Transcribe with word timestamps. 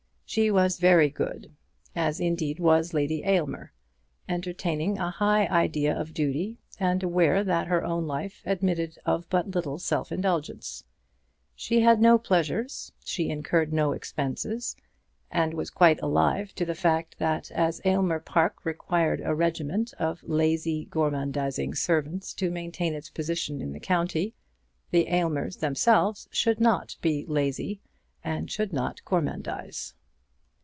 She 0.25 0.49
was 0.49 0.79
very 0.79 1.09
good, 1.09 1.51
as 1.93 2.21
indeed 2.21 2.57
was 2.57 2.93
Lady 2.93 3.21
Aylmer, 3.25 3.73
entertaining 4.29 4.97
a 4.97 5.09
high 5.11 5.45
idea 5.47 5.93
of 5.93 6.13
duty, 6.13 6.57
and 6.79 7.03
aware 7.03 7.43
that 7.43 7.67
her 7.67 7.83
own 7.83 8.07
life 8.07 8.41
admitted 8.45 8.97
of 9.05 9.29
but 9.29 9.51
little 9.53 9.77
self 9.77 10.09
indulgence. 10.09 10.85
She 11.53 11.81
had 11.81 11.99
no 12.01 12.17
pleasures, 12.17 12.93
she 13.03 13.27
incurred 13.29 13.73
no 13.73 13.91
expenses; 13.91 14.77
and 15.29 15.53
was 15.53 15.69
quite 15.69 16.01
alive 16.01 16.55
to 16.55 16.63
the 16.63 16.75
fact 16.75 17.19
that 17.19 17.51
as 17.51 17.81
Aylmer 17.83 18.21
Park 18.21 18.63
required 18.63 19.19
a 19.25 19.35
regiment 19.35 19.93
of 19.99 20.23
lazy, 20.23 20.85
gormandizing 20.89 21.75
servants 21.75 22.33
to 22.35 22.49
maintain 22.49 22.93
its 22.93 23.09
position 23.09 23.61
in 23.61 23.73
the 23.73 23.81
county, 23.81 24.33
the 24.91 25.07
Aylmers 25.09 25.57
themselves 25.57 26.29
should 26.31 26.61
not 26.61 26.95
be 27.01 27.25
lazy, 27.27 27.81
and 28.23 28.49
should 28.49 28.71
not 28.71 29.01
gormandize. 29.03 29.93